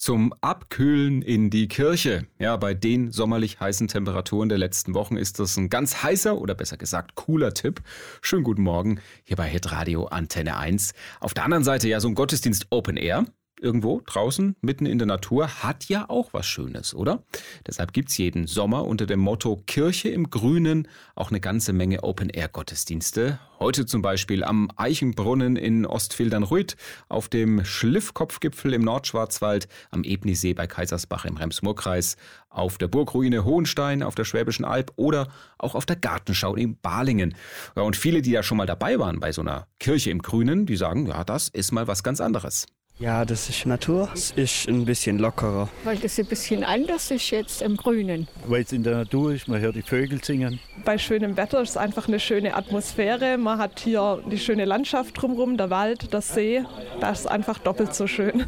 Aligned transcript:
Zum 0.00 0.32
Abkühlen 0.40 1.20
in 1.20 1.50
die 1.50 1.68
Kirche. 1.68 2.26
Ja, 2.38 2.56
bei 2.56 2.72
den 2.72 3.12
sommerlich 3.12 3.60
heißen 3.60 3.86
Temperaturen 3.86 4.48
der 4.48 4.56
letzten 4.56 4.94
Wochen 4.94 5.18
ist 5.18 5.38
das 5.38 5.58
ein 5.58 5.68
ganz 5.68 6.02
heißer 6.02 6.38
oder 6.38 6.54
besser 6.54 6.78
gesagt 6.78 7.16
cooler 7.16 7.52
Tipp. 7.52 7.82
Schönen 8.22 8.42
guten 8.42 8.62
Morgen 8.62 9.02
hier 9.24 9.36
bei 9.36 9.46
Hitradio 9.46 10.06
Antenne 10.06 10.56
1. 10.56 10.94
Auf 11.20 11.34
der 11.34 11.44
anderen 11.44 11.64
Seite 11.64 11.86
ja 11.86 12.00
so 12.00 12.08
ein 12.08 12.14
Gottesdienst 12.14 12.68
Open 12.70 12.96
Air 12.96 13.26
irgendwo 13.60 14.00
draußen, 14.04 14.56
mitten 14.60 14.86
in 14.86 14.98
der 14.98 15.06
Natur, 15.06 15.62
hat 15.62 15.84
ja 15.86 16.08
auch 16.08 16.32
was 16.32 16.46
Schönes, 16.46 16.94
oder? 16.94 17.22
Deshalb 17.66 17.92
gibt's 17.92 18.16
jeden 18.18 18.46
Sommer 18.46 18.86
unter 18.86 19.06
dem 19.06 19.20
Motto 19.20 19.62
Kirche 19.66 20.08
im 20.08 20.30
Grünen 20.30 20.88
auch 21.14 21.30
eine 21.30 21.40
ganze 21.40 21.72
Menge 21.72 22.02
Open-Air-Gottesdienste. 22.02 23.38
Heute 23.58 23.84
zum 23.84 24.00
Beispiel 24.00 24.42
am 24.42 24.70
Eichenbrunnen 24.76 25.56
in 25.56 25.84
Ostfildern-Rüth, 25.84 26.76
auf 27.08 27.28
dem 27.28 27.64
Schliffkopfgipfel 27.64 28.72
im 28.72 28.82
Nordschwarzwald, 28.82 29.68
am 29.90 30.02
Ebnisee 30.02 30.54
bei 30.54 30.66
Kaisersbach 30.66 31.26
im 31.26 31.36
Rems-Murr-Kreis, 31.36 32.16
auf 32.48 32.78
der 32.78 32.88
Burgruine 32.88 33.44
Hohenstein 33.44 34.02
auf 34.02 34.14
der 34.14 34.24
Schwäbischen 34.24 34.64
Alb 34.64 34.92
oder 34.96 35.28
auch 35.58 35.74
auf 35.74 35.86
der 35.86 35.96
Gartenschau 35.96 36.56
in 36.56 36.76
Balingen. 36.76 37.34
Ja, 37.76 37.82
und 37.82 37.96
viele, 37.96 38.22
die 38.22 38.32
da 38.32 38.42
schon 38.42 38.58
mal 38.58 38.66
dabei 38.66 38.98
waren 38.98 39.20
bei 39.20 39.32
so 39.32 39.40
einer 39.40 39.66
Kirche 39.78 40.10
im 40.10 40.20
Grünen, 40.20 40.66
die 40.66 40.76
sagen, 40.76 41.06
ja, 41.06 41.22
das 41.24 41.48
ist 41.48 41.72
mal 41.72 41.86
was 41.86 42.02
ganz 42.02 42.20
anderes. 42.20 42.66
Ja, 43.00 43.24
das 43.24 43.48
ist 43.48 43.64
Natur. 43.64 44.10
Es 44.12 44.30
ist 44.32 44.68
ein 44.68 44.84
bisschen 44.84 45.18
lockerer. 45.18 45.70
Weil 45.84 45.96
das 45.96 46.18
ein 46.18 46.26
bisschen 46.26 46.62
anders 46.62 47.10
ist 47.10 47.30
jetzt 47.30 47.62
im 47.62 47.78
Grünen. 47.78 48.28
Weil 48.46 48.62
es 48.62 48.72
in 48.72 48.82
der 48.82 48.94
Natur 48.94 49.32
ist, 49.32 49.48
man 49.48 49.58
hört 49.58 49.74
die 49.74 49.80
Vögel 49.80 50.22
singen. 50.22 50.60
Bei 50.84 50.98
schönem 50.98 51.34
Wetter 51.38 51.62
ist 51.62 51.70
es 51.70 51.76
einfach 51.78 52.08
eine 52.08 52.20
schöne 52.20 52.54
Atmosphäre. 52.54 53.38
Man 53.38 53.56
hat 53.56 53.80
hier 53.80 54.22
die 54.30 54.38
schöne 54.38 54.66
Landschaft 54.66 55.14
drumherum, 55.20 55.56
der 55.56 55.70
Wald, 55.70 56.12
der 56.12 56.20
See. 56.20 56.62
Das 57.00 57.20
ist 57.20 57.26
einfach 57.26 57.58
doppelt 57.58 57.94
so 57.94 58.06
schön. 58.06 58.44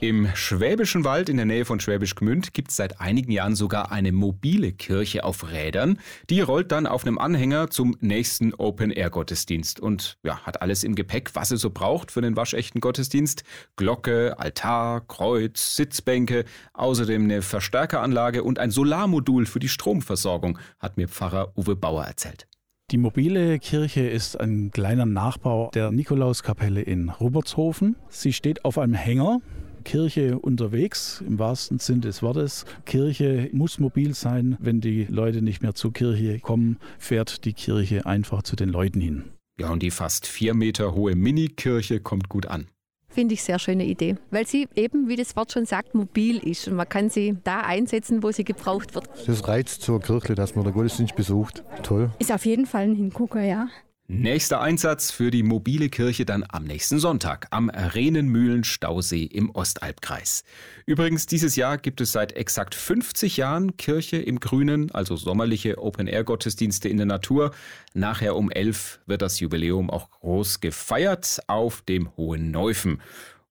Im 0.00 0.28
Schwäbischen 0.34 1.04
Wald 1.04 1.30
in 1.30 1.38
der 1.38 1.46
Nähe 1.46 1.64
von 1.64 1.80
Schwäbisch 1.80 2.14
Gmünd 2.16 2.52
gibt 2.52 2.70
es 2.70 2.76
seit 2.76 3.00
einigen 3.00 3.32
Jahren 3.32 3.56
sogar 3.56 3.92
eine 3.92 4.12
mobile 4.12 4.72
Kirche 4.72 5.24
auf 5.24 5.50
Rädern. 5.50 5.98
Die 6.28 6.42
rollt 6.42 6.70
dann 6.70 6.86
auf 6.86 7.06
einem 7.06 7.16
Anhänger 7.18 7.70
zum 7.70 7.96
nächsten 8.00 8.52
Open-Air-Gottesdienst 8.52 9.80
und 9.80 10.18
ja, 10.22 10.38
hat 10.40 10.60
alles 10.60 10.84
im 10.84 10.96
Gepäck, 10.96 11.30
was 11.34 11.50
es 11.50 11.62
so 11.62 11.70
braucht 11.70 12.10
für 12.12 12.20
den 12.20 12.36
waschechten 12.36 12.82
Gottesdienst. 12.82 13.44
Glocke, 13.76 14.38
Altar, 14.38 15.00
Kreuz, 15.00 15.76
Sitzbänke, 15.76 16.44
außerdem 16.74 17.24
eine 17.24 17.40
Verstärkeranlage 17.40 18.42
und 18.42 18.58
ein 18.58 18.70
Solarmodul 18.70 19.46
für 19.46 19.60
die 19.60 19.70
Stromversorgung, 19.70 20.58
hat 20.78 20.98
mir 20.98 21.08
Pfarrer 21.08 21.56
Uwe 21.56 21.74
Bauer 21.74 22.04
erzählt. 22.04 22.46
Die 22.92 22.98
mobile 22.98 23.58
Kirche 23.58 24.06
ist 24.06 24.38
ein 24.38 24.70
kleiner 24.70 25.06
Nachbau 25.06 25.70
der 25.74 25.90
Nikolauskapelle 25.90 26.82
in 26.82 27.08
Rubertshofen. 27.08 27.96
Sie 28.08 28.32
steht 28.32 28.64
auf 28.64 28.78
einem 28.78 28.94
Hänger, 28.94 29.40
Kirche 29.86 30.40
unterwegs, 30.40 31.22
im 31.24 31.38
wahrsten 31.38 31.78
Sinn 31.78 32.00
des 32.00 32.20
Wortes. 32.20 32.64
Kirche 32.86 33.48
muss 33.52 33.78
mobil 33.78 34.14
sein. 34.14 34.56
Wenn 34.58 34.80
die 34.80 35.04
Leute 35.04 35.42
nicht 35.42 35.62
mehr 35.62 35.74
zur 35.74 35.92
Kirche 35.92 36.40
kommen, 36.40 36.78
fährt 36.98 37.44
die 37.44 37.52
Kirche 37.52 38.04
einfach 38.04 38.42
zu 38.42 38.56
den 38.56 38.68
Leuten 38.68 39.00
hin. 39.00 39.22
Ja, 39.60 39.70
und 39.70 39.84
die 39.84 39.92
fast 39.92 40.26
vier 40.26 40.54
Meter 40.54 40.92
hohe 40.96 41.14
Mini-Kirche 41.14 42.00
kommt 42.00 42.28
gut 42.28 42.46
an. 42.46 42.66
Finde 43.08 43.34
ich 43.34 43.44
sehr 43.44 43.60
schöne 43.60 43.86
Idee, 43.86 44.16
weil 44.32 44.44
sie 44.44 44.66
eben, 44.74 45.08
wie 45.08 45.14
das 45.14 45.36
Wort 45.36 45.52
schon 45.52 45.66
sagt, 45.66 45.94
mobil 45.94 46.38
ist 46.38 46.66
und 46.66 46.74
man 46.74 46.88
kann 46.88 47.08
sie 47.08 47.36
da 47.44 47.60
einsetzen, 47.60 48.24
wo 48.24 48.32
sie 48.32 48.44
gebraucht 48.44 48.96
wird. 48.96 49.08
Das 49.24 49.46
reizt 49.46 49.82
zur 49.82 50.00
Kirche, 50.00 50.34
dass 50.34 50.56
man 50.56 50.64
den 50.64 50.74
Gottesdienst 50.74 51.14
besucht. 51.14 51.62
Toll. 51.84 52.10
Ist 52.18 52.32
auf 52.32 52.44
jeden 52.44 52.66
Fall 52.66 52.82
ein 52.82 52.96
Hingucker, 52.96 53.42
ja. 53.42 53.68
Nächster 54.08 54.60
Einsatz 54.60 55.10
für 55.10 55.32
die 55.32 55.42
mobile 55.42 55.88
Kirche 55.88 56.24
dann 56.24 56.44
am 56.48 56.62
nächsten 56.62 57.00
Sonntag 57.00 57.48
am 57.50 57.70
Rhenenmühlen-Stausee 57.70 59.24
im 59.24 59.50
Ostalbkreis. 59.50 60.44
Übrigens, 60.86 61.26
dieses 61.26 61.56
Jahr 61.56 61.76
gibt 61.76 62.00
es 62.00 62.12
seit 62.12 62.36
exakt 62.36 62.76
50 62.76 63.36
Jahren 63.36 63.76
Kirche 63.76 64.18
im 64.18 64.38
Grünen, 64.38 64.92
also 64.92 65.16
sommerliche 65.16 65.78
Open-Air-Gottesdienste 65.78 66.88
in 66.88 66.98
der 66.98 67.06
Natur. 67.06 67.50
Nachher 67.94 68.36
um 68.36 68.48
11 68.48 69.00
wird 69.06 69.22
das 69.22 69.40
Jubiläum 69.40 69.90
auch 69.90 70.08
groß 70.10 70.60
gefeiert 70.60 71.40
auf 71.48 71.82
dem 71.82 72.16
Hohen 72.16 72.52
Neufen. 72.52 73.02